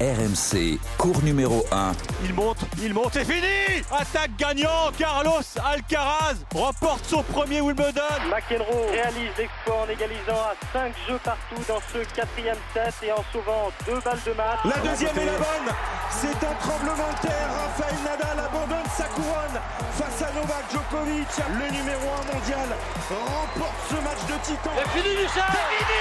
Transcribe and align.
RMC, 0.00 0.78
cours 0.96 1.22
numéro 1.22 1.64
1. 1.70 1.92
Il 2.24 2.32
monte, 2.32 2.58
il 2.82 2.94
monte, 2.94 3.10
c'est 3.12 3.24
fini 3.24 3.84
Attaque 3.92 4.34
gagnant, 4.38 4.90
Carlos 4.96 5.42
Alcaraz 5.62 6.36
remporte 6.54 7.04
son 7.04 7.22
premier 7.22 7.60
Wimbledon. 7.60 8.00
McEnroe 8.30 8.90
réalise 8.90 9.30
l'exploit 9.36 9.84
en 9.86 9.90
égalisant 9.90 10.40
à 10.40 10.54
5 10.72 10.94
jeux 11.06 11.20
partout 11.22 11.62
dans 11.68 11.80
ce 11.92 11.98
quatrième 12.14 12.56
set 12.72 12.94
et 13.02 13.12
en 13.12 13.22
sauvant 13.30 13.70
deux 13.86 14.00
balles 14.00 14.24
de 14.24 14.32
match. 14.32 14.58
La 14.64 14.78
deuxième 14.90 15.18
est 15.18 15.26
la 15.26 15.36
bonne 15.36 15.68
C'est 16.10 16.46
un 16.46 16.54
tremblement 16.60 17.12
de 17.12 17.28
terre, 17.28 17.50
Rafael 17.60 17.94
Nadal 18.02 18.38
abandonne 18.46 18.90
sa 18.96 19.04
couronne 19.04 19.60
face 19.98 20.22
à 20.22 20.32
Novak 20.32 20.64
Djokovic, 20.72 21.28
le 21.46 21.76
numéro 21.76 22.08
1 22.24 22.34
mondial, 22.34 22.68
remporte 23.10 23.76
ce 23.90 23.96
match 23.96 24.24
de 24.28 24.44
titan. 24.44 24.70
C'est 24.76 24.98
fini 24.98 25.14
Michel 25.14 25.44
C'est 25.44 25.84
fini 25.84 26.00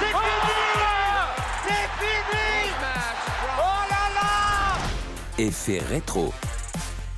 C'est 0.00 0.06
fini 0.06 1.01
C'est 1.72 2.04
fini 2.04 2.70
Oh 3.58 3.90
là 3.90 4.20
là 4.20 5.42
Effet 5.42 5.78
rétro. 5.78 6.32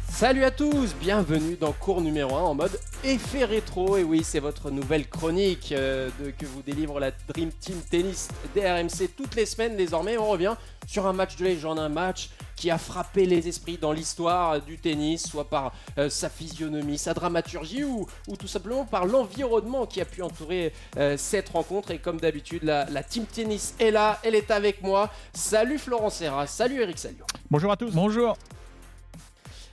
Salut 0.08 0.44
à 0.44 0.52
tous, 0.52 0.94
bienvenue 1.00 1.56
dans 1.56 1.72
cours 1.72 2.00
numéro 2.00 2.36
1 2.36 2.40
en 2.40 2.54
mode 2.54 2.78
effet 3.02 3.44
rétro. 3.44 3.96
Et 3.96 4.04
oui, 4.04 4.22
c'est 4.22 4.38
votre 4.38 4.70
nouvelle 4.70 5.08
chronique 5.08 5.72
euh, 5.72 6.08
de, 6.20 6.30
que 6.30 6.46
vous 6.46 6.62
délivre 6.62 7.00
la 7.00 7.10
Dream 7.10 7.50
Team 7.50 7.80
Tennis 7.90 8.28
DRMC 8.54 9.08
toutes 9.16 9.34
les 9.34 9.44
semaines. 9.44 9.76
Désormais, 9.76 10.16
on 10.18 10.28
revient 10.28 10.54
sur 10.86 11.06
un 11.06 11.12
match 11.12 11.36
de 11.36 11.44
légende, 11.44 11.80
un 11.80 11.88
match 11.88 12.30
qui 12.56 12.70
a 12.70 12.78
frappé 12.78 13.26
les 13.26 13.48
esprits 13.48 13.78
dans 13.78 13.92
l'histoire 13.92 14.60
du 14.60 14.78
tennis, 14.78 15.26
soit 15.26 15.48
par 15.48 15.72
euh, 15.98 16.08
sa 16.08 16.28
physionomie, 16.28 16.98
sa 16.98 17.14
dramaturgie 17.14 17.84
ou, 17.84 18.06
ou 18.28 18.36
tout 18.36 18.48
simplement 18.48 18.84
par 18.84 19.06
l'environnement 19.06 19.86
qui 19.86 20.00
a 20.00 20.04
pu 20.04 20.22
entourer 20.22 20.72
euh, 20.96 21.16
cette 21.16 21.48
rencontre. 21.48 21.90
Et 21.90 21.98
comme 21.98 22.20
d'habitude, 22.20 22.62
la, 22.62 22.84
la 22.90 23.02
Team 23.02 23.24
Tennis 23.26 23.74
est 23.78 23.90
là, 23.90 24.18
elle 24.22 24.34
est 24.34 24.50
avec 24.50 24.82
moi. 24.82 25.10
Salut 25.32 25.78
Florent 25.78 26.10
Serra, 26.10 26.46
salut 26.46 26.80
Eric 26.80 26.98
Salio. 26.98 27.24
Bonjour 27.50 27.72
à 27.72 27.76
tous. 27.76 27.92
Bonjour. 27.92 28.36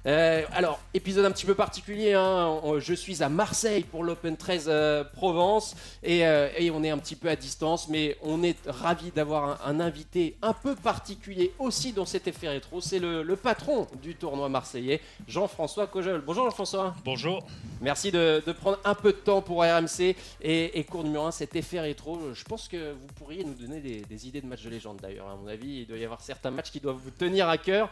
Euh, 0.07 0.44
alors, 0.53 0.80
épisode 0.95 1.25
un 1.25 1.31
petit 1.31 1.45
peu 1.45 1.53
particulier, 1.53 2.13
hein. 2.13 2.59
Je 2.80 2.94
suis 2.94 3.21
à 3.21 3.30
Marseille 3.30 3.83
pour 3.83 4.03
l'Open 4.03 4.35
13 4.35 4.66
euh, 4.67 5.03
Provence 5.03 5.75
et, 6.02 6.25
euh, 6.25 6.49
et 6.58 6.71
on 6.71 6.83
est 6.83 6.89
un 6.89 6.97
petit 6.97 7.16
peu 7.16 7.30
à 7.30 7.35
distance, 7.35 7.88
mais 7.88 8.17
on 8.23 8.41
est 8.41 8.58
ravi 8.66 9.11
d'avoir 9.11 9.61
un, 9.67 9.71
un 9.71 9.80
invité 9.80 10.38
un 10.41 10.53
peu 10.53 10.75
particulier 10.75 11.53
aussi 11.59 11.93
dans 11.93 12.05
cet 12.05 12.27
effet 12.27 12.49
rétro. 12.49 12.81
C'est 12.81 12.97
le, 12.97 13.21
le 13.21 13.35
patron 13.35 13.88
du 14.02 14.16
tournoi 14.16 14.49
marseillais, 14.49 15.02
Jean-François 15.27 15.85
Cojol. 15.85 16.23
Bonjour 16.25 16.45
Jean-François. 16.45 16.95
Bonjour. 17.05 17.45
Merci 17.80 18.11
de, 18.11 18.41
de 18.45 18.52
prendre 18.53 18.80
un 18.83 18.95
peu 18.95 19.11
de 19.11 19.17
temps 19.17 19.41
pour 19.43 19.61
RMC 19.63 20.15
et, 20.41 20.80
et 20.80 20.83
cours 20.83 21.03
numéro 21.03 21.25
1, 21.25 21.31
cet 21.31 21.55
effet 21.55 21.80
rétro. 21.80 22.19
Je 22.33 22.43
pense 22.43 22.67
que 22.67 22.93
vous 22.93 23.08
pourriez 23.19 23.43
nous 23.43 23.53
donner 23.53 23.80
des, 23.80 24.02
des 24.02 24.27
idées 24.27 24.41
de 24.41 24.47
matchs 24.47 24.63
de 24.63 24.69
légende 24.71 24.97
d'ailleurs. 24.99 25.27
À 25.27 25.36
mon 25.36 25.47
avis, 25.47 25.81
il 25.81 25.86
doit 25.86 25.97
y 25.97 26.05
avoir 26.05 26.21
certains 26.21 26.49
matchs 26.49 26.71
qui 26.71 26.80
doivent 26.80 26.97
vous 26.97 27.11
tenir 27.11 27.47
à 27.49 27.59
cœur. 27.59 27.89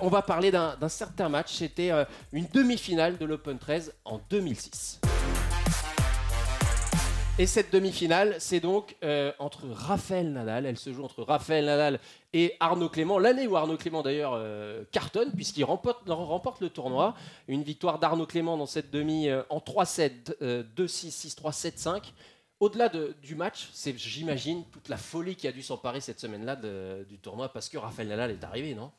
On 0.00 0.08
va 0.08 0.22
parler 0.22 0.50
d'un 0.50 0.88
certain 0.88 1.28
match. 1.28 1.43
C'était 1.46 1.90
euh, 1.90 2.04
une 2.32 2.46
demi-finale 2.52 3.18
de 3.18 3.24
l'Open 3.24 3.58
13 3.58 3.94
en 4.04 4.20
2006. 4.30 5.00
Et 7.36 7.46
cette 7.46 7.72
demi-finale, 7.72 8.36
c'est 8.38 8.60
donc 8.60 8.94
euh, 9.02 9.32
entre 9.40 9.66
Raphaël 9.68 10.32
Nadal, 10.32 10.66
elle 10.66 10.78
se 10.78 10.92
joue 10.92 11.02
entre 11.02 11.24
Raphaël 11.24 11.64
Nadal 11.64 11.98
et 12.32 12.54
Arnaud 12.60 12.88
Clément, 12.88 13.18
l'année 13.18 13.48
où 13.48 13.56
Arnaud 13.56 13.76
Clément 13.76 14.02
d'ailleurs 14.02 14.34
euh, 14.36 14.84
cartonne, 14.92 15.32
puisqu'il 15.32 15.64
remporte, 15.64 16.06
le 16.06 16.68
tournoi. 16.68 17.16
Une 17.48 17.64
victoire 17.64 17.98
d'Arnaud 17.98 18.26
Clément 18.26 18.56
dans 18.56 18.66
cette 18.66 18.92
demi 18.92 19.28
euh, 19.28 19.42
en 19.50 19.58
3-7, 19.58 20.36
euh, 20.42 20.62
2-6, 20.76 21.34
6-3, 21.34 21.52
7-5. 21.72 22.02
Au-delà 22.60 22.88
de- 22.88 23.16
du 23.20 23.34
match, 23.34 23.68
c'est, 23.72 23.98
j'imagine, 23.98 24.62
toute 24.72 24.88
la 24.88 24.96
folie 24.96 25.34
qui 25.34 25.48
a 25.48 25.52
dû 25.52 25.60
s'emparer 25.60 26.00
cette 26.00 26.20
semaine-là 26.20 26.54
du 27.04 27.18
tournoi, 27.18 27.48
parce 27.48 27.68
que 27.68 27.76
Raphaël 27.78 28.06
Nadal 28.06 28.30
est 28.30 28.44
arrivé, 28.44 28.76
non? 28.76 28.92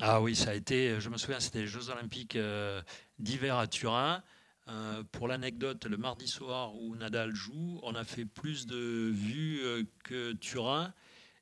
Ah 0.00 0.20
oui, 0.20 0.34
ça 0.34 0.50
a 0.50 0.54
été, 0.54 1.00
je 1.00 1.08
me 1.08 1.16
souviens, 1.16 1.40
c'était 1.40 1.60
les 1.60 1.66
Jeux 1.66 1.88
Olympiques 1.90 2.36
euh, 2.36 2.82
d'hiver 3.18 3.56
à 3.56 3.66
Turin. 3.66 4.22
Euh, 4.68 5.02
pour 5.12 5.28
l'anecdote, 5.28 5.84
le 5.86 5.96
mardi 5.96 6.26
soir 6.26 6.74
où 6.76 6.96
Nadal 6.96 7.34
joue, 7.34 7.78
on 7.82 7.94
a 7.94 8.04
fait 8.04 8.24
plus 8.24 8.66
de 8.66 9.10
vues 9.12 9.60
euh, 9.62 9.84
que 10.04 10.32
Turin. 10.32 10.92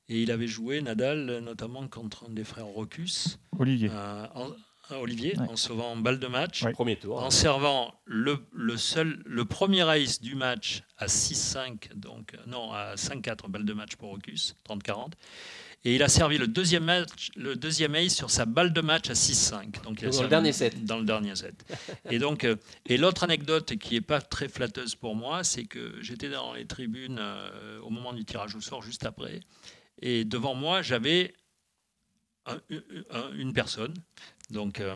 Et 0.09 0.23
il 0.23 0.31
avait 0.31 0.49
joué, 0.49 0.83
Nadal, 0.83 1.39
notamment 1.39 1.87
contre 1.89 2.27
un 2.29 2.33
des 2.33 2.45
frères 2.45 2.67
Rocus, 2.67 3.39
Olivier. 3.59 3.89
euh, 3.93 4.27
en- 4.35 4.51
euh, 4.51 4.55
Olivier, 4.91 5.35
Ouais. 5.39 5.49
en 5.49 5.57
sauvant 5.57 5.97
balle 5.97 6.19
de 6.19 6.27
match, 6.27 6.63
Ouais. 6.65 6.73
Premier 6.73 6.97
tour. 6.97 7.23
en 7.23 7.31
servant 7.31 7.95
le, 8.05 8.39
le 8.53 8.77
seul, 8.77 9.23
le 9.25 9.45
premier 9.45 9.89
ace 9.89 10.21
du 10.21 10.35
match 10.35 10.83
à 10.99 11.07
6-5, 11.07 11.91
donc 11.95 12.35
non, 12.47 12.73
à 12.73 12.95
5-4 12.97 13.49
balle 13.49 13.65
de 13.65 13.73
match 13.73 13.97
pour 13.97 14.11
Rocus, 14.11 14.57
30-40. 14.69 15.13
Et 15.85 15.97
il 15.97 16.03
a 16.05 16.09
servi 16.09 16.39
le 16.39 16.47
deuxième, 16.47 16.85
match, 16.85 17.31
le 17.35 17.57
deuxième 17.57 17.95
ace 17.97 18.15
sur 18.15 18.31
sa 18.31 18.45
balle 18.45 18.73
de 18.73 18.81
match 18.81 19.11
à 19.11 19.15
6-5. 19.15 19.83
Donc 19.83 20.01
il 20.03 20.09
a 20.09 20.11
Dans 20.11 20.23
le 20.23 20.29
dernier 20.29 20.53
set. 20.53 20.85
Dans 20.85 20.99
le 20.99 21.05
dernier 21.05 21.35
set. 21.35 21.55
et 22.11 22.19
donc, 22.21 22.45
euh, 22.45 22.55
et 22.87 22.97
l'autre 22.99 23.25
anecdote 23.25 23.75
qui 23.77 23.95
n'est 23.95 24.01
pas 24.01 24.21
très 24.21 24.49
flatteuse 24.49 24.95
pour 24.95 25.17
moi, 25.17 25.43
c'est 25.43 25.65
que 25.65 25.95
j'étais 26.01 26.29
dans 26.29 26.53
les 26.55 26.67
tribunes 26.67 27.19
euh, 27.19 27.81
au 27.81 27.91
moment 27.91 28.13
du 28.13 28.25
tirage 28.25 28.55
au 28.55 28.61
sort, 28.61 28.83
juste 28.83 29.05
après. 29.07 29.41
Et 30.01 30.25
devant 30.25 30.55
moi, 30.55 30.83
j'avais 30.83 31.35
un- 32.47 32.61
un- 33.11 33.33
une 33.35 33.53
personne, 33.53 33.95
donc, 34.51 34.81
euh, 34.81 34.95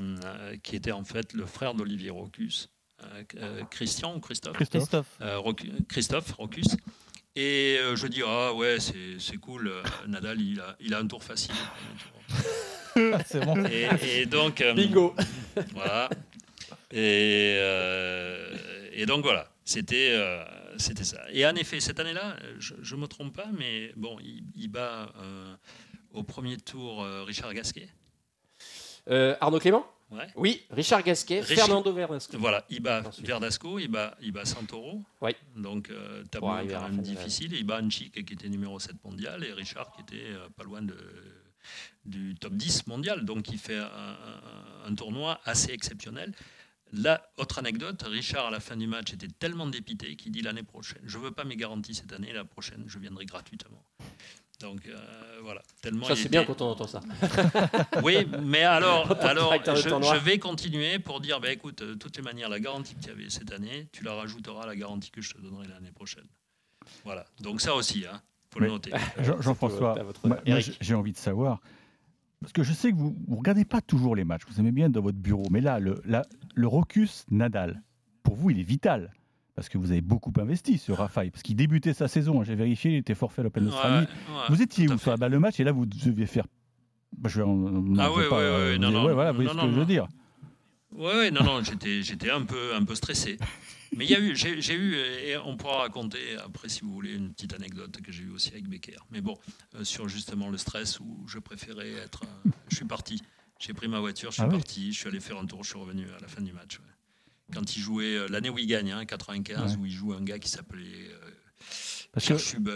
qui 0.62 0.76
était 0.76 0.92
en 0.92 1.04
fait 1.04 1.32
le 1.32 1.46
frère 1.46 1.74
d'Olivier 1.74 2.10
Rocus, 2.10 2.68
euh, 3.02 3.22
euh, 3.36 3.62
Christian 3.70 4.16
ou 4.16 4.20
Christophe? 4.20 4.56
Christophe. 4.56 5.06
euh, 5.20 5.38
Roc- 5.38 5.66
Christophe 5.88 6.32
Rocus. 6.32 6.66
Et 7.38 7.76
euh, 7.78 7.96
je 7.96 8.06
dis, 8.06 8.22
ah 8.26 8.54
ouais, 8.54 8.80
c'est 8.80 9.18
c'est 9.18 9.36
cool, 9.36 9.68
euh, 9.68 9.82
Nadal, 10.08 10.40
il 10.40 10.60
a, 10.60 10.74
il 10.80 10.94
a 10.94 10.98
un 10.98 11.06
tour 11.06 11.22
facile. 11.22 11.54
C'est 13.26 13.44
bon. 13.44 13.54
Et, 13.66 13.88
et 14.20 14.26
donc, 14.26 14.60
euh, 14.62 14.72
Bingo 14.72 15.14
voilà. 15.74 16.08
Et, 16.90 17.56
euh, 17.58 18.56
et 18.92 19.04
donc 19.06 19.22
voilà, 19.22 19.50
c'était 19.64 20.12
euh, 20.12 20.42
c'était 20.78 21.04
ça. 21.04 21.20
Et 21.30 21.46
en 21.46 21.54
effet, 21.56 21.78
cette 21.80 22.00
année-là, 22.00 22.36
je 22.58 22.94
ne 22.94 23.00
me 23.02 23.06
trompe 23.06 23.36
pas, 23.36 23.48
mais 23.58 23.92
bon, 23.96 24.16
il, 24.22 24.44
il 24.56 24.68
bat 24.68 25.12
euh, 25.20 25.54
au 26.16 26.22
premier 26.22 26.56
tour 26.56 27.02
euh, 27.02 27.22
Richard 27.24 27.52
Gasquet. 27.54 27.88
Euh, 29.08 29.36
Arnaud 29.40 29.60
Clément 29.60 29.86
Ouais. 30.12 30.28
Oui, 30.36 30.62
Richard 30.70 31.02
Gasquet, 31.02 31.40
Richard- 31.40 31.66
Fernando 31.66 31.92
Verdasco. 31.92 32.38
Voilà, 32.38 32.64
il 32.70 32.78
bat 32.80 33.02
Ensuite. 33.04 33.26
Verdasco, 33.26 33.80
il 33.80 33.88
bat, 33.88 34.16
il 34.22 34.30
bat 34.30 34.44
Santoro. 34.44 35.02
Oui. 35.20 35.32
Donc, 35.56 35.90
euh, 35.90 36.22
tableau 36.30 36.48
quand 36.68 36.82
même 36.82 37.02
difficile. 37.02 37.52
Il 37.54 37.64
bat 37.64 37.80
Anchik 37.82 38.24
qui 38.24 38.34
était 38.34 38.48
numéro 38.48 38.78
7 38.78 39.02
mondial 39.04 39.42
et 39.44 39.52
Richard 39.52 39.90
qui 39.96 40.02
était 40.02 40.32
pas 40.56 40.62
loin 40.62 40.80
de, 40.82 40.96
du 42.04 42.36
top 42.36 42.52
10 42.54 42.86
mondial. 42.86 43.24
Donc, 43.24 43.48
il 43.50 43.58
fait 43.58 43.78
un, 43.78 43.84
un- 43.84 44.88
un 44.90 44.94
tournoi 44.94 45.40
assez 45.44 45.72
exceptionnel. 45.72 46.32
La 46.92 47.20
autre 47.36 47.58
anecdote, 47.58 48.00
Richard 48.06 48.46
à 48.46 48.50
la 48.52 48.60
fin 48.60 48.76
du 48.76 48.86
match 48.86 49.12
était 49.12 49.26
tellement 49.26 49.66
dépité 49.66 50.14
qu'il 50.14 50.30
dit 50.30 50.40
l'année 50.40 50.62
prochaine, 50.62 51.02
je 51.04 51.18
veux 51.18 51.32
pas 51.32 51.42
mes 51.42 51.56
garanties 51.56 51.96
cette 51.96 52.12
année, 52.12 52.32
la 52.32 52.44
prochaine 52.44 52.84
je 52.86 53.00
viendrai 53.00 53.26
gratuitement. 53.26 53.82
Donc 54.60 54.86
euh, 54.86 54.96
voilà, 55.42 55.60
tellement 55.82 56.06
Ça, 56.06 56.14
c'est 56.16 56.22
était- 56.22 56.30
bien 56.30 56.44
quand 56.44 56.62
on 56.62 56.70
entend 56.70 56.86
ça. 56.86 57.00
oui, 58.02 58.26
mais 58.42 58.62
alors, 58.62 59.10
alors 59.22 59.52
je, 59.52 60.18
vais 60.24 60.38
continuer 60.38 60.98
pour 60.98 61.20
dire, 61.20 61.40
bah, 61.40 61.52
écoute, 61.52 61.82
de 61.82 61.94
toutes 61.94 62.16
les 62.16 62.22
manières, 62.22 62.48
la 62.48 62.58
garantie 62.60 62.94
que 62.94 63.02
tu 63.02 63.10
avais 63.10 63.28
cette 63.28 63.52
année, 63.52 63.88
tu 63.92 64.02
la 64.02 64.14
rajouteras 64.14 64.62
à 64.62 64.66
la 64.66 64.76
garantie 64.76 65.10
que 65.10 65.20
je 65.20 65.34
te 65.34 65.40
donnerai 65.40 65.68
l'année 65.68 65.92
prochaine. 65.92 66.24
Voilà, 67.04 67.26
donc 67.40 67.60
ça 67.60 67.74
aussi, 67.74 68.00
il 68.00 68.10
faut 68.50 68.60
le 68.60 68.68
noter. 68.68 68.92
Jean- 69.22 69.40
Jean-François, 69.42 69.94
j'ai- 70.46 70.72
j'ai 70.80 70.94
envie 70.94 71.12
de 71.12 71.18
savoir, 71.18 71.60
parce 72.40 72.52
que 72.52 72.62
je 72.62 72.72
sais 72.72 72.92
que 72.92 72.96
vous 72.96 73.14
ne 73.28 73.36
regardez 73.36 73.64
pas 73.66 73.82
toujours 73.82 74.16
les 74.16 74.24
matchs, 74.24 74.42
vous 74.48 74.58
aimez 74.58 74.72
bien 74.72 74.88
dans 74.88 75.02
votre 75.02 75.18
bureau, 75.18 75.44
mais 75.50 75.60
là, 75.60 75.80
le, 75.80 76.00
la- 76.06 76.24
le 76.54 76.66
Rocus 76.66 77.26
Nadal, 77.30 77.82
pour 78.22 78.36
vous, 78.36 78.50
il 78.50 78.58
est 78.60 78.64
vital. 78.64 79.12
Parce 79.56 79.68
que 79.70 79.78
vous 79.78 79.90
avez 79.90 80.02
beaucoup 80.02 80.32
investi 80.38 80.76
sur 80.78 80.98
Rafael, 80.98 81.30
parce 81.30 81.42
qu'il 81.42 81.56
débutait 81.56 81.94
sa 81.94 82.08
saison, 82.08 82.40
hein, 82.40 82.44
j'ai 82.44 82.54
vérifié, 82.54 82.92
il 82.92 82.96
était 82.98 83.14
forfait 83.14 83.40
à 83.40 83.44
l'Open 83.44 83.64
Ouais, 83.64 83.70
d'Australie. 83.70 84.06
ouais. 84.06 84.42
Vous 84.50 84.60
étiez 84.62 84.86
où 84.88 84.96
balle 85.18 85.32
de 85.32 85.38
match? 85.38 85.58
Et 85.58 85.64
là 85.64 85.72
vous 85.72 85.86
deviez 85.86 86.26
faire. 86.26 86.44
Bah, 87.16 87.30
je 87.32 87.38
vais 87.38 87.44
en- 87.44 87.54
non, 87.56 87.96
Ah 87.98 88.12
ouais, 88.12 88.18
ouais, 88.18 88.32
euh, 88.32 88.66
ouais, 88.72 88.76
vous 88.76 88.82
non, 88.82 88.90
non, 88.90 89.04
ouais, 89.06 89.14
voilà, 89.14 89.32
vous 89.32 89.36
voyez 89.36 89.48
non, 89.48 89.54
ce 89.54 89.58
non, 89.58 89.64
que 89.64 89.70
je 89.70 89.74
veux 89.76 89.80
non. 89.80 89.86
dire. 89.86 90.06
Ouais, 90.92 91.14
ouais, 91.14 91.30
non, 91.30 91.42
non, 91.42 91.62
j'étais, 91.62 92.30
un 92.30 92.42
peu, 92.42 92.74
un 92.74 92.84
peu 92.84 92.94
stressé. 92.94 93.38
Mais 93.96 94.04
il 94.04 94.10
y 94.10 94.14
a 94.14 94.20
eu, 94.20 94.36
j'ai, 94.36 94.74
eu, 94.74 94.94
et 94.96 95.36
on 95.38 95.56
pourra 95.56 95.78
raconter 95.78 96.36
après 96.44 96.68
si 96.68 96.82
vous 96.82 96.92
voulez 96.92 97.14
une 97.14 97.32
petite 97.32 97.54
anecdote 97.54 97.98
que 98.02 98.12
j'ai 98.12 98.24
eue 98.24 98.30
aussi 98.30 98.50
avec 98.52 98.68
Becker. 98.68 98.98
Mais 99.10 99.22
bon, 99.22 99.38
euh, 99.74 99.84
sur 99.84 100.06
justement 100.08 100.50
le 100.50 100.58
stress 100.58 101.00
où 101.00 101.24
je 101.26 101.38
préférais 101.38 101.92
être, 101.92 102.24
euh, 102.24 102.50
je 102.68 102.76
suis 102.76 102.84
parti. 102.84 103.22
J'ai 103.58 103.72
pris 103.72 103.88
ma 103.88 104.00
voiture, 104.00 104.30
je 104.30 104.34
suis 104.34 104.42
Ah 104.42 104.48
oui. 104.48 104.52
parti, 104.58 104.92
je 104.92 104.98
suis 104.98 105.08
allé 105.08 105.20
faire 105.20 105.38
un 105.38 105.46
tour, 105.46 105.64
je 105.64 105.70
suis 105.70 105.78
revenu 105.78 106.04
à 106.16 106.20
la 106.20 106.28
fin 106.28 106.42
du 106.42 106.52
match. 106.52 106.78
ouais. 106.78 106.84
Quand 107.54 107.76
il 107.76 107.80
jouait 107.80 108.16
euh, 108.16 108.26
l'année 108.28 108.50
où 108.50 108.58
il 108.58 108.66
gagne, 108.66 108.90
hein, 108.92 109.04
95, 109.04 109.72
Ouais. 109.74 109.78
où 109.80 109.86
il 109.86 109.92
joue 109.92 110.12
un 110.12 110.22
gars 110.22 110.38
qui 110.38 110.48
s'appelait 110.48 111.08
euh, 111.10 111.30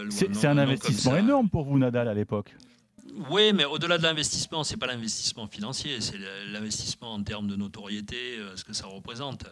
c'est 0.09 0.45
un 0.45 0.57
investissement 0.57 1.17
énorme 1.17 1.49
pour 1.49 1.63
vous, 1.65 1.77
Nadal, 1.79 2.07
à 2.07 2.13
l'époque. 2.13 2.53
Oui, 3.29 3.51
mais 3.53 3.65
au-delà 3.65 3.97
de 3.97 4.03
l'investissement, 4.03 4.63
c'est 4.63 4.77
pas 4.77 4.85
l'investissement 4.87 5.47
financier, 5.47 5.99
c'est 5.99 6.17
l'investissement 6.51 7.13
en 7.13 7.23
termes 7.23 7.47
de 7.47 7.55
notoriété, 7.55 8.37
euh, 8.37 8.55
ce 8.55 8.63
que 8.63 8.73
ça 8.73 8.85
représente. 8.85 9.45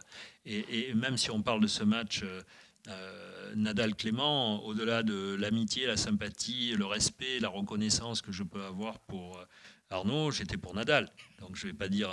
Et, 0.46 0.90
et 0.90 0.94
même 0.94 1.18
si 1.18 1.32
on 1.32 1.42
parle 1.42 1.60
de 1.62 1.68
ce 1.68 1.84
match, 1.84 2.24
euh, 2.24 3.54
Nadal 3.56 3.96
Clément, 3.96 4.64
au-delà 4.64 5.02
de 5.04 5.36
l'amitié, 5.40 5.88
la 5.88 5.98
sympathie, 5.98 6.74
le 6.78 6.86
respect, 6.86 7.40
la 7.40 7.50
reconnaissance 7.50 8.22
que 8.22 8.32
je 8.32 8.44
peux 8.44 8.64
avoir 8.64 9.00
pour 9.00 9.44
Arnaud, 9.90 10.30
j'étais 10.32 10.58
pour 10.58 10.76
Nadal. 10.76 11.10
Donc 11.40 11.56
je 11.56 11.66
ne 11.66 11.72
vais 11.72 11.78
pas 11.78 11.90
dire 11.90 12.10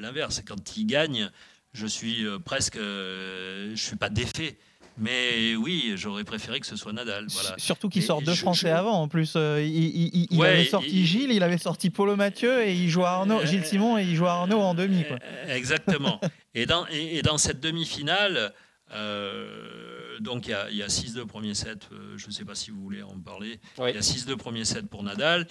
l'inverse. 0.00 0.42
Quand 0.44 0.76
il 0.76 0.84
gagne, 0.86 1.30
je 1.72 1.86
suis 1.86 2.26
presque, 2.44 2.78
je 2.78 3.72
suis 3.76 3.96
pas 3.96 4.08
défait. 4.08 4.56
Mais 5.00 5.56
oui, 5.56 5.94
j'aurais 5.96 6.24
préféré 6.24 6.60
que 6.60 6.66
ce 6.66 6.76
soit 6.76 6.92
Nadal. 6.92 7.26
Voilà. 7.30 7.54
Surtout 7.56 7.88
qu'il 7.88 8.02
sort 8.02 8.20
deux 8.20 8.34
Français 8.34 8.70
avant. 8.70 9.00
En 9.00 9.08
plus, 9.08 9.32
euh, 9.34 9.62
il, 9.62 10.42
avait 10.42 10.64
sorti 10.64 11.06
Gilles, 11.06 11.32
il 11.32 11.42
avait 11.42 11.58
sorti 11.58 11.88
Paulo 11.88 12.16
Mathieu 12.16 12.62
et 12.62 12.74
il 12.74 12.90
joue 12.90 13.04
à 13.04 13.10
Arnaud, 13.10 13.44
Gilles 13.46 13.64
Simon 13.64 13.96
et 13.96 14.02
il 14.02 14.14
joue 14.14 14.26
à 14.26 14.32
Arnaud 14.32 14.60
en 14.60 14.74
demi. 14.74 15.04
Quoi. 15.04 15.16
Euh, 15.22 15.56
exactement. 15.56 16.20
et, 16.54 16.66
dans, 16.66 16.86
et, 16.88 17.22
dans 17.22 17.38
cette 17.38 17.60
demi-finale, 17.60 18.52
euh, 18.92 19.99
donc 20.20 20.46
il 20.46 20.76
y 20.76 20.82
a, 20.82 20.86
6-2 20.88 21.26
premier 21.26 21.54
set. 21.54 21.88
je 22.16 22.26
ne 22.26 22.32
sais 22.32 22.44
pas 22.44 22.54
si 22.54 22.70
vous 22.70 22.80
voulez 22.80 23.02
en 23.02 23.18
parler. 23.18 23.60
Il 23.78 23.94
y 23.94 23.98
a 23.98 24.00
6-2 24.00 24.36
premier 24.36 24.64
set 24.64 24.88
pour 24.88 25.02
Nadal 25.02 25.46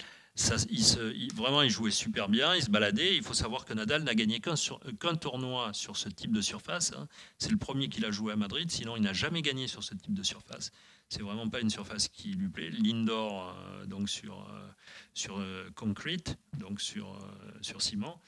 il 0.70 1.32
vraiment, 1.34 1.62
il 1.62 1.70
jouait 1.70 1.90
super 1.90 2.28
bien, 2.28 2.54
il 2.54 2.62
se 2.62 2.70
baladait. 2.70 3.16
Il 3.16 3.22
faut 3.22 3.34
savoir 3.34 3.64
que 3.64 3.74
Nadal 3.74 4.02
n'a 4.04 4.14
gagné 4.14 4.40
qu'un 4.40 5.14
tournoi 5.16 5.72
sur 5.72 5.96
ce 5.96 6.08
type 6.08 6.32
de 6.32 6.40
surface. 6.40 6.92
Hein. 6.96 7.08
C'est 7.38 7.50
le 7.50 7.56
premier 7.56 7.88
qu'il 7.88 8.04
a 8.04 8.10
joué 8.10 8.32
à 8.32 8.36
Madrid, 8.36 8.70
sinon 8.70 8.96
il 8.96 9.02
n'a 9.02 9.12
jamais 9.12 9.42
gagné 9.42 9.66
sur 9.66 9.82
ce 9.82 9.94
type 9.94 10.14
de 10.14 10.22
surface. 10.22 10.72
C'est 11.08 11.22
vraiment 11.22 11.48
pas 11.48 11.60
une 11.60 11.70
surface 11.70 12.08
qui 12.08 12.32
lui 12.32 12.48
plaît. 12.48 12.70
L'indoor, 12.70 13.56
euh, 13.58 13.86
donc 13.86 14.08
sur, 14.08 14.38
euh, 14.40 14.68
sur 15.12 15.38
euh, 15.38 15.68
concrete, 15.74 16.38
donc 16.56 16.80
sur, 16.80 17.18
sur 17.60 17.82
ciment, 17.82 18.20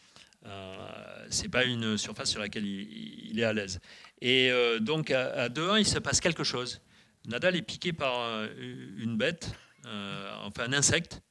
c'est 1.31 1.49
pas 1.49 1.65
une 1.65 1.97
surface 1.97 2.31
sur 2.31 2.41
laquelle 2.41 2.67
il, 2.67 3.39
est 3.39 3.45
à 3.45 3.53
l'aise. 3.53 3.81
Et 4.21 4.51
donc 4.81 5.11
à, 5.11 5.33
à 5.33 5.49
2-1, 5.49 5.81
il 5.81 5.87
se 5.87 5.99
passe 5.99 6.21
quelque 6.21 6.45
chose. 6.45 6.81
Nadal 7.27 7.57
est 7.57 7.63
piqué 7.63 7.93
par 7.93 8.45
une 8.99 9.17
bête, 9.17 9.53
enfin 10.45 10.65
un 10.65 10.73
insecte 10.73 11.23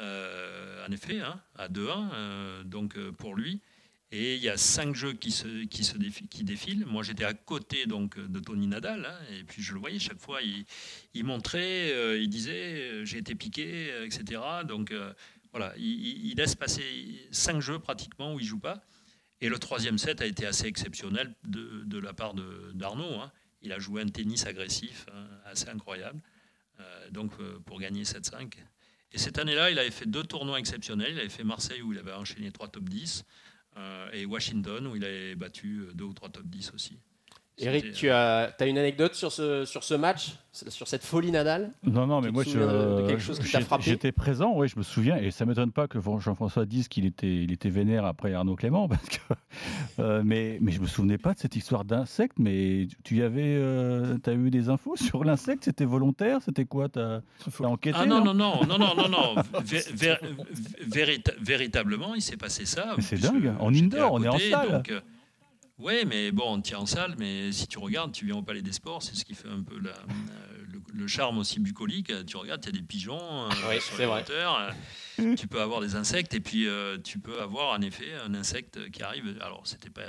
euh, 0.00 0.86
en 0.86 0.92
effet, 0.92 1.20
hein, 1.20 1.40
à 1.56 1.68
2-1, 1.68 2.08
euh, 2.12 2.64
donc 2.64 2.96
euh, 2.96 3.12
pour 3.12 3.34
lui. 3.34 3.60
Et 4.12 4.34
il 4.34 4.42
y 4.42 4.48
a 4.48 4.56
cinq 4.56 4.94
jeux 4.94 5.12
qui, 5.12 5.30
se, 5.30 5.64
qui, 5.66 5.84
se 5.84 5.96
qui 5.96 6.42
défilent. 6.42 6.84
Moi, 6.86 7.04
j'étais 7.04 7.24
à 7.24 7.34
côté 7.34 7.86
donc, 7.86 8.18
de 8.18 8.40
Tony 8.40 8.66
Nadal, 8.66 9.06
hein, 9.06 9.18
et 9.32 9.44
puis 9.44 9.62
je 9.62 9.72
le 9.72 9.78
voyais 9.78 10.00
chaque 10.00 10.18
fois. 10.18 10.40
Il 10.42 11.24
montrait, 11.24 12.20
il 12.20 12.28
disait 12.28 13.04
j'ai 13.04 13.18
été 13.18 13.36
piqué, 13.36 14.04
etc. 14.04 14.40
Donc 14.66 14.92
voilà, 15.52 15.74
il, 15.76 16.34
laisse 16.36 16.54
passer 16.54 17.28
cinq 17.30 17.60
jeux 17.60 17.78
pratiquement 17.78 18.34
où 18.34 18.40
il 18.40 18.46
joue 18.46 18.60
pas. 18.60 18.80
Et 19.40 19.48
le 19.48 19.58
troisième 19.58 19.98
set 19.98 20.20
a 20.20 20.26
été 20.26 20.46
assez 20.46 20.66
exceptionnel 20.66 21.34
de, 21.44 21.98
la 21.98 22.12
part 22.12 22.34
d'Arnaud. 22.74 23.20
Hein. 23.20 23.32
Il 23.62 23.72
a 23.72 23.78
joué 23.78 24.02
un 24.02 24.08
tennis 24.08 24.46
agressif 24.46 25.06
hein, 25.12 25.26
assez 25.44 25.68
incroyable. 25.68 26.20
donc 27.10 27.32
pour 27.64 27.80
gagner 27.80 28.04
7-5. 28.04 28.54
Et 29.12 29.18
cette 29.18 29.38
année-là, 29.38 29.70
il 29.70 29.78
avait 29.78 29.90
fait 29.90 30.06
deux 30.06 30.22
tournois 30.22 30.58
exceptionnels. 30.58 31.12
Il 31.12 31.18
avait 31.18 31.28
fait 31.28 31.44
Marseille 31.44 31.82
où 31.82 31.92
il 31.92 31.98
avait 31.98 32.12
enchaîné 32.12 32.52
trois 32.52 32.68
top 32.68 32.88
10 32.88 33.24
euh, 33.76 34.10
et 34.12 34.24
Washington 34.24 34.86
où 34.86 34.96
il 34.96 35.04
avait 35.04 35.34
battu 35.34 35.80
euh, 35.80 35.92
deux 35.94 36.04
ou 36.04 36.12
trois 36.12 36.28
top 36.28 36.46
10 36.46 36.72
aussi. 36.74 36.98
Eric, 37.60 37.92
tu 37.92 38.10
as, 38.10 38.54
as, 38.58 38.66
une 38.66 38.78
anecdote 38.78 39.14
sur 39.14 39.32
ce, 39.32 39.64
sur 39.64 39.84
ce 39.84 39.94
match, 39.94 40.32
sur 40.52 40.88
cette 40.88 41.04
folie 41.04 41.30
Nadal? 41.30 41.70
Non, 41.84 42.06
non, 42.06 42.20
mais 42.20 42.30
moi, 42.30 42.42
j'étais 43.80 44.12
présent, 44.12 44.52
oui, 44.54 44.68
je 44.68 44.78
me 44.78 44.82
souviens, 44.82 45.16
et 45.16 45.30
ça 45.30 45.44
ne 45.44 45.50
m'étonne 45.50 45.72
pas 45.72 45.86
que 45.86 45.98
Jean-François 46.00 46.66
dise 46.66 46.88
qu'il 46.88 47.06
était, 47.06 47.42
il 47.42 47.52
était 47.52 47.70
vénère 47.70 48.04
après 48.04 48.32
Arnaud 48.34 48.56
Clément, 48.56 48.88
parce 48.88 49.08
que, 49.08 49.34
euh, 49.98 50.22
mais, 50.24 50.58
mais 50.60 50.72
je 50.72 50.78
ne 50.78 50.82
me 50.82 50.88
souvenais 50.88 51.18
pas 51.18 51.34
de 51.34 51.38
cette 51.38 51.56
histoire 51.56 51.84
d'insecte, 51.84 52.38
mais 52.38 52.88
tu 53.04 53.22
avais, 53.22 53.56
euh, 53.56 54.16
as 54.26 54.32
eu 54.32 54.50
des 54.50 54.68
infos 54.68 54.96
sur 54.96 55.24
l'insecte? 55.24 55.64
C'était 55.64 55.84
volontaire? 55.84 56.40
C'était 56.42 56.64
quoi? 56.64 56.88
Tu 56.88 56.98
as, 56.98 57.22
enquêté 57.60 57.98
Ah 58.00 58.06
non, 58.06 58.24
non, 58.24 58.34
non, 58.34 58.64
non, 58.66 58.78
non, 58.78 58.94
non, 58.96 59.08
non. 59.08 59.34
véritablement, 61.40 62.14
il 62.14 62.22
s'est 62.22 62.36
passé 62.36 62.64
ça. 62.66 62.94
C'est 63.00 63.20
dingue, 63.20 63.52
en 63.60 63.72
indoor, 63.74 64.12
on 64.12 64.22
est 64.22 64.28
en 64.28 64.38
salle. 64.38 64.72
Donc, 64.72 64.90
euh, 64.90 65.00
oui, 65.80 66.04
mais 66.06 66.30
bon, 66.30 66.54
on 66.54 66.60
tient 66.60 66.78
en 66.78 66.86
salle, 66.86 67.14
mais 67.18 67.52
si 67.52 67.66
tu 67.66 67.78
regardes, 67.78 68.12
tu 68.12 68.26
viens 68.26 68.36
au 68.36 68.42
Palais 68.42 68.60
des 68.62 68.72
Sports, 68.72 69.02
c'est 69.02 69.16
ce 69.16 69.24
qui 69.24 69.34
fait 69.34 69.48
un 69.48 69.62
peu 69.62 69.78
la, 69.80 69.94
le, 70.92 71.06
charme 71.06 71.38
aussi 71.38 71.58
bucolique. 71.58 72.12
Tu 72.26 72.36
regardes, 72.36 72.62
il 72.64 72.74
y 72.74 72.76
a 72.76 72.80
des 72.80 72.86
pigeons 72.86 73.48
euh, 73.50 73.80
sur 73.80 73.98
les 73.98 74.04
euh, 74.04 75.34
tu 75.36 75.48
peux 75.48 75.60
avoir 75.60 75.80
des 75.80 75.96
insectes, 75.96 76.34
et 76.34 76.40
puis 76.40 76.66
euh, 76.66 76.98
tu 76.98 77.18
peux 77.18 77.40
avoir 77.40 77.70
en 77.70 77.80
effet 77.80 78.12
un 78.24 78.34
insecte 78.34 78.90
qui 78.90 79.02
arrive. 79.02 79.38
Alors, 79.40 79.66
c'était 79.66 79.90
pas 79.90 80.08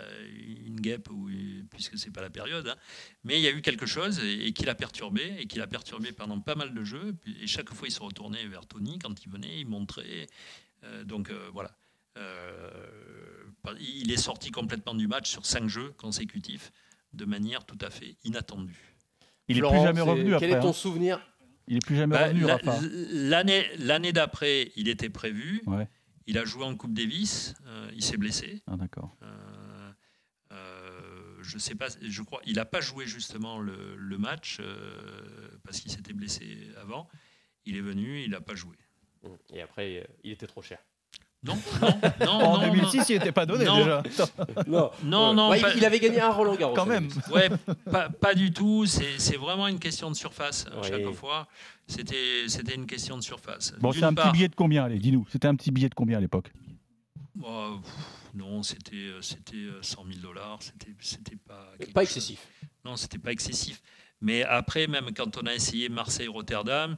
une 0.66 0.80
guêpe, 0.80 1.10
ou, 1.10 1.30
puisque 1.70 1.98
c'est 1.98 2.12
pas 2.12 2.22
la 2.22 2.30
période, 2.30 2.68
hein, 2.68 2.76
mais 3.24 3.40
il 3.40 3.42
y 3.42 3.48
a 3.48 3.52
eu 3.52 3.62
quelque 3.62 3.86
chose 3.86 4.22
et, 4.24 4.52
qui 4.54 4.66
l'a 4.66 4.76
perturbé, 4.76 5.36
et 5.40 5.48
qui 5.48 5.58
l'a 5.58 5.68
perturbé 5.68 6.12
pendant 6.12 6.40
pas 6.40 6.56
mal 6.56 6.74
de 6.74 6.84
jeux. 6.84 7.16
Et 7.42 7.48
chaque 7.48 7.74
fois, 7.74 7.88
il 7.88 7.92
se 7.92 8.02
retournait 8.02 8.46
vers 8.46 8.66
Tony 8.66 9.00
quand 9.00 9.24
il 9.24 9.30
venait, 9.30 9.60
il 9.60 9.68
montrait. 9.68 10.28
donc 11.06 11.32
voilà. 11.54 11.72
Il 13.80 14.12
est 14.12 14.18
sorti 14.18 14.52
complètement 14.52 14.96
du 14.96 15.08
match 15.08 15.30
sur 15.30 15.46
cinq 15.46 15.68
jeux 15.68 15.92
consécutifs 15.98 16.72
de 17.14 17.26
manière 17.26 17.66
tout 17.66 17.78
à 17.82 17.90
fait 17.90 18.18
inattendue. 18.24 18.96
Il 19.48 19.58
est 19.58 19.62
plus 19.62 19.82
jamais 19.82 20.02
revenu 20.02 20.34
après. 20.34 20.48
Quel 20.48 20.58
est 20.58 20.62
ton 20.62 20.70
hein. 20.70 20.74
souvenir 20.74 21.20
Il 21.68 21.78
est 21.78 21.86
plus 21.86 21.96
jamais 21.96 22.16
bah, 22.16 22.28
revenu, 22.28 22.46
L'année 23.12 23.66
l'année 23.78 24.14
d'après, 24.14 24.72
il 24.76 24.88
était 24.88 25.10
prévu. 25.10 25.62
Il 26.28 26.38
a 26.38 26.46
joué 26.46 26.64
en 26.64 26.76
Coupe 26.76 26.94
Davis. 26.94 27.56
Euh, 27.66 27.92
il 27.94 28.04
s'est 28.04 28.18
blessé. 28.18 28.62
Ah 28.68 28.78
d'accord. 28.78 29.18
Euh, 29.24 29.92
euh, 30.52 31.38
je 31.42 31.58
sais 31.58 31.76
pas. 31.76 31.88
Je 32.02 32.22
crois. 32.22 32.42
Il 32.46 32.56
n'a 32.56 32.66
pas 32.66 32.80
joué 32.80 33.06
justement 33.06 33.60
le, 33.60 33.96
le 33.98 34.18
match 34.18 34.62
parce 35.64 35.82
qu'il 35.82 35.92
s'était 35.92 36.14
blessé 36.14 36.70
avant. 36.82 37.10
Il 37.66 37.76
est 37.76 37.82
venu. 37.82 38.22
Il 38.22 38.32
n'a 38.32 38.42
pas 38.42 38.56
joué. 38.56 38.78
Et 39.54 39.62
après, 39.62 40.08
il 40.24 40.32
était 40.32 40.48
trop 40.48 40.62
cher. 40.62 40.80
Non, 41.44 41.58
non, 41.82 42.26
non. 42.26 42.32
en 42.32 42.70
2006, 42.70 43.10
il 43.10 43.18
n'était 43.18 43.32
pas 43.32 43.48
donné 43.48 43.66
déjà. 43.66 44.04
non, 44.68 44.92
non, 45.04 45.34
non 45.34 45.54
il 45.54 45.84
avait 45.84 46.00
gagné 46.00 46.22
un 46.22 46.30
Roland 46.30 46.56
Garros. 46.56 46.76
Quand 46.76 46.86
même. 46.86 47.10
Ouais, 47.32 47.50
pas, 47.92 48.10
pas 48.10 48.36
du 48.36 48.52
tout. 48.52 48.86
C'est 48.86 49.38
vraiment 49.38 49.68
une 49.68 49.80
question 49.80 50.12
de 50.12 50.16
surface 50.16 50.68
à 50.68 50.84
chaque 50.84 51.10
fois. 51.12 51.48
C'était 51.88 52.76
une 52.76 52.86
question 52.86 53.18
de 53.18 53.24
surface. 53.24 53.74
Bon, 53.80 53.92
c'est 53.92 54.04
un 54.04 54.14
petit 54.14 54.32
billet 54.32 54.48
de 54.50 54.56
combien 54.56 54.86
Allez, 54.86 55.00
dis-nous. 55.00 55.26
C'était 55.32 55.48
un 55.48 55.56
petit 55.56 55.72
billet 55.72 55.90
de 55.90 55.96
combien 55.96 56.18
à 56.18 56.22
l'époque 56.22 56.52
oh, 57.44 57.80
Non, 58.36 58.62
c'était 58.62 59.12
100 59.22 59.34
000 59.82 60.20
dollars. 60.22 60.60
C'était 61.00 61.36
pas. 61.36 61.74
Pas 61.94 62.04
excessif. 62.04 62.48
Non, 62.86 62.96
c'était 62.96 63.20
pas 63.20 63.32
excessif. 63.32 63.82
Mais 64.22 64.44
après, 64.44 64.88
même 64.88 65.12
quand 65.16 65.38
on 65.38 65.48
a 65.48 65.54
essayé 65.54 65.90
Marseille-Rotterdam, 65.90 66.98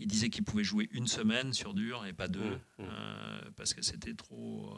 il 0.00 0.08
disait 0.08 0.30
qu'il 0.30 0.44
pouvait 0.44 0.64
jouer 0.64 0.88
une 0.92 1.06
semaine 1.06 1.52
sur 1.52 1.74
dur 1.74 2.04
et 2.06 2.12
pas 2.12 2.28
deux, 2.28 2.40
mmh, 2.40 2.82
mmh. 2.82 2.84
Euh, 2.84 3.40
parce 3.56 3.74
que 3.74 3.82
c'était 3.82 4.14
trop. 4.14 4.74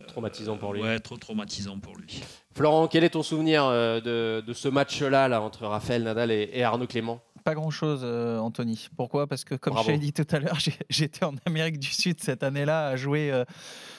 Euh, 0.00 0.06
traumatisant 0.06 0.56
pour 0.56 0.72
lui. 0.72 0.82
Ouais, 0.82 0.98
trop 0.98 1.16
traumatisant 1.16 1.78
pour 1.78 1.96
lui. 1.96 2.22
Florent, 2.54 2.88
quel 2.88 3.04
est 3.04 3.10
ton 3.10 3.22
souvenir 3.22 3.64
euh, 3.64 4.40
de, 4.40 4.52
ce 4.52 4.68
match-là 4.68 5.28
là, 5.28 5.40
entre 5.40 5.66
Raphaël 5.66 6.02
Nadal 6.02 6.30
et, 6.30 6.62
Arnaud 6.62 6.86
Clément? 6.86 7.22
Pas 7.40 7.54
grand-chose, 7.54 8.04
Anthony. 8.04 8.88
Pourquoi? 8.96 9.26
Parce 9.26 9.44
que, 9.44 9.54
comme 9.54 9.76
je 9.84 9.90
l'ai 9.90 9.98
dit 9.98 10.12
tout 10.12 10.26
à 10.30 10.38
l'heure, 10.38 10.58
j'étais 10.88 11.24
en 11.24 11.34
Amérique 11.46 11.78
du 11.78 11.88
Sud 11.88 12.20
cette 12.20 12.42
année-là 12.42 12.88
à 12.88 12.96
jouer 12.96 13.44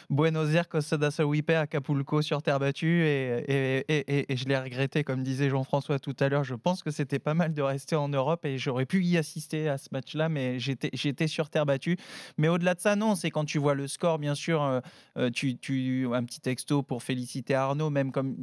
Buenos 0.10 0.50
Aires, 0.50 0.67
Costa 0.67 0.98
da 0.98 1.10
Sauipe, 1.10 1.51
Acapulco 1.51 2.21
sur 2.21 2.41
terre 2.41 2.60
battue. 2.60 3.05
Et, 3.05 3.86
et, 3.88 4.36
je 4.36 4.45
l'ai 4.45 4.57
regretté, 4.57 5.03
comme 5.03 5.24
disait 5.24 5.50
Jean-François 5.50 6.00
tout 6.00 6.15
à 6.19 6.27
l'heure. 6.29 6.43
Je 6.43 6.55
pense 6.55 6.83
que 6.83 6.91
c'était 6.91 7.19
pas 7.19 7.33
mal 7.33 7.53
de 7.53 7.62
rester 7.62 7.95
en 7.95 8.10
Europe 8.10 8.45
et 8.45 8.57
j'aurais 8.57 8.86
pu 8.86 9.03
y 9.03 9.17
assister 9.17 9.69
à 9.69 9.77
ce 9.77 9.88
match-là, 9.91 10.29
mais 10.29 10.60
j'étais 10.60 11.27
sur 11.27 11.50
terre 11.50 11.65
battue. 11.65 11.98
Mais 12.38 12.48
au-delà 12.50 12.75
de 12.75 12.81
ça, 12.81 12.95
non, 12.95 13.15
c'est 13.15 13.31
quand 13.31 13.45
tu 13.45 13.57
vois 13.57 13.74
le 13.74 13.88
score, 13.88 14.19
bien 14.19 14.36
sûr, 14.36 14.62
euh, 14.62 14.79
euh, 15.17 15.29
tu, 15.29 15.57
tu, 15.57 16.07
un 16.13 16.24
petit 16.24 16.41
texto 16.41 16.83
pour 16.83 17.03
féliciter 17.03 17.55
Arnaud, 17.55 17.89
même 17.89 18.12
comme 18.12 18.36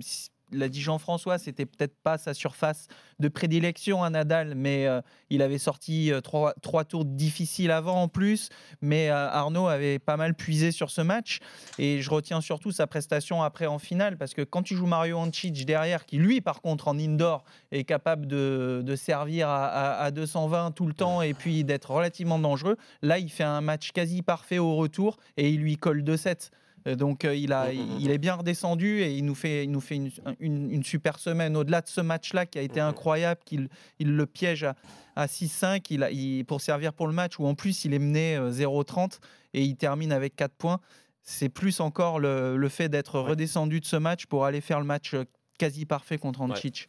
l'a 0.52 0.68
dit 0.68 0.80
Jean-François, 0.80 1.38
c'était 1.38 1.66
peut-être 1.66 1.96
pas 2.02 2.18
sa 2.18 2.34
surface 2.34 2.88
de 3.18 3.28
prédilection 3.28 4.02
à 4.02 4.10
Nadal, 4.10 4.54
mais 4.54 4.86
euh, 4.86 5.00
il 5.30 5.42
avait 5.42 5.58
sorti 5.58 6.12
euh, 6.12 6.20
trois, 6.20 6.54
tours 6.84 7.04
difficiles 7.04 7.70
avant 7.70 8.02
en 8.02 8.08
plus. 8.08 8.48
Mais 8.80 9.10
euh, 9.10 9.28
Arnaud 9.28 9.66
avait 9.66 9.98
pas 9.98 10.16
mal 10.16 10.34
puisé 10.34 10.70
sur 10.70 10.90
ce 10.90 11.00
match. 11.00 11.40
Et 11.78 12.00
je 12.00 12.10
retiens 12.10 12.40
surtout 12.40 12.70
sa 12.70 12.86
prestation 12.86 13.42
après 13.42 13.66
en 13.66 13.78
finale, 13.78 14.16
parce 14.16 14.34
que 14.34 14.42
quand 14.42 14.62
tu 14.62 14.76
joues 14.76 14.86
Mario 14.86 15.18
Ancic 15.18 15.64
derrière, 15.64 16.06
qui 16.06 16.18
lui, 16.18 16.40
par 16.40 16.60
contre, 16.60 16.88
en 16.88 16.98
indoor, 16.98 17.44
est 17.72 17.84
capable 17.84 18.26
de, 18.26 18.94
servir 18.96 19.48
à, 19.48 20.00
à, 20.00 20.10
220 20.10 20.72
tout 20.72 20.86
le 20.86 20.94
temps 20.94 21.22
et 21.22 21.34
puis 21.34 21.64
d'être 21.64 21.90
relativement 21.90 22.38
dangereux, 22.38 22.76
là, 23.02 23.18
il 23.18 23.30
fait 23.30 23.44
un 23.44 23.60
match 23.60 23.92
quasi 23.92 24.22
parfait 24.22 24.58
au 24.58 24.76
retour 24.76 25.18
et 25.36 25.50
il 25.50 25.60
lui 25.60 25.76
colle 25.76 26.02
2-7. 26.02 26.50
Euh, 26.88 26.96
donc 26.96 27.24
euh, 27.24 27.34
il, 27.34 27.52
a, 27.52 27.72
mm, 27.72 27.76
mm, 27.76 27.80
mm. 27.80 28.00
il 28.00 28.10
est 28.10 28.18
bien 28.18 28.34
redescendu 28.34 29.00
et 29.00 29.14
il 29.16 29.24
nous 29.24 29.34
fait, 29.34 29.64
il 29.64 29.70
nous 29.70 29.80
fait 29.80 29.96
une, 29.96 30.10
une, 30.72 30.84
super 30.84 31.18
semaine. 31.18 31.56
Au-delà 31.56 31.80
de 31.80 31.88
ce 31.88 32.00
match-là 32.00 32.46
qui 32.46 32.58
a 32.58 32.62
été 32.62 32.80
incroyable, 32.80 33.40
qu'il 33.44 33.68
il 33.98 34.14
le 34.14 34.26
piège 34.26 34.64
à, 34.64 34.74
à 35.16 35.26
6-5 35.26 35.84
il 35.90 36.08
il, 36.12 36.44
pour 36.44 36.60
servir 36.60 36.92
pour 36.92 37.06
le 37.06 37.12
match, 37.12 37.38
où 37.38 37.46
en 37.46 37.54
plus 37.54 37.84
il 37.84 37.94
est 37.94 37.98
mené 37.98 38.38
0-30 38.38 38.98
euh, 38.98 39.06
et 39.54 39.62
il 39.62 39.76
termine 39.76 40.12
avec 40.12 40.36
4 40.36 40.52
points. 40.54 40.80
C'est 41.22 41.50
plus 41.50 41.80
encore 41.80 42.20
le, 42.20 42.56
le 42.56 42.68
fait 42.68 42.88
d'être 42.88 43.20
redescendu 43.20 43.80
de 43.80 43.84
ce 43.84 43.96
match 43.96 44.26
pour 44.26 44.46
aller 44.46 44.60
faire 44.62 44.80
le 44.80 44.86
match 44.86 45.14
quasi 45.58 45.84
parfait 45.84 46.16
contre 46.16 46.40
Ancic. 46.40 46.88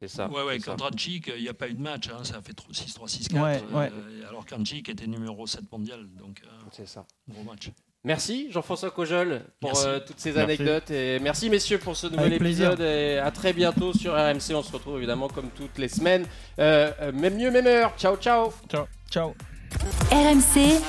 C'est 0.00 0.08
ça. 0.08 0.30
Ouais, 0.30 0.42
ouais, 0.42 0.58
contre 0.58 0.90
Djik, 0.96 1.30
il 1.36 1.42
n'y 1.42 1.48
a 1.48 1.54
pas 1.54 1.68
eu 1.68 1.74
de 1.74 1.80
match. 1.80 2.08
hein, 2.08 2.24
ça 2.24 2.38
a 2.38 2.40
fait 2.40 2.58
6-3, 2.58 3.06
6-4. 3.06 3.34
Ouais, 3.34 3.62
ouais. 3.72 3.90
euh, 3.92 4.28
alors 4.28 4.46
qu'Andjik 4.46 4.88
était 4.88 5.06
numéro 5.06 5.46
7 5.46 5.70
mondial. 5.70 6.08
Donc, 6.16 6.40
euh, 6.42 6.48
C'est 6.72 6.88
ça. 6.88 7.06
gros 7.28 7.42
match. 7.44 7.70
Merci 8.04 8.48
Jean-François 8.50 8.90
Cojol 8.90 9.42
pour 9.60 9.70
Merci. 9.72 9.86
euh, 9.86 10.00
toutes 10.06 10.18
ces 10.18 10.32
Merci. 10.32 10.44
anecdotes 10.44 10.90
et 10.90 11.18
merci 11.20 11.50
messieurs 11.50 11.78
pour 11.78 11.96
ce 11.96 12.06
nouvel 12.06 12.26
Avec 12.26 12.38
plaisir. 12.38 12.72
épisode 12.72 12.86
et 12.86 13.18
à 13.18 13.30
très 13.30 13.52
bientôt 13.52 13.92
sur 13.92 14.14
RMC. 14.14 14.54
On 14.54 14.62
se 14.62 14.72
retrouve 14.72 14.96
évidemment 14.96 15.28
comme 15.28 15.50
toutes 15.50 15.76
les 15.76 15.88
semaines. 15.88 16.24
Euh, 16.58 16.90
euh, 17.02 17.12
même 17.12 17.36
mieux, 17.36 17.50
même 17.50 17.66
heure. 17.66 17.92
Ciao, 17.98 18.16
ciao. 18.16 18.52
Ciao. 18.70 18.86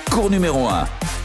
Cours 0.09 0.29
numéro 0.29 0.67
1. 0.69 1.20